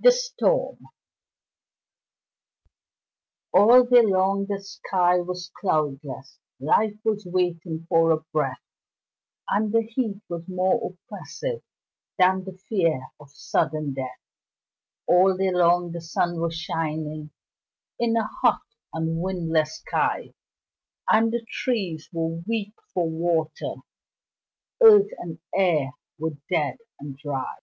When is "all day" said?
3.54-4.02, 15.06-15.52